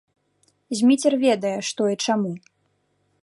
Зміцер 0.79 1.13
ведае, 1.25 1.53
што 1.69 1.81
і 1.97 1.99
чаму! 2.09 2.33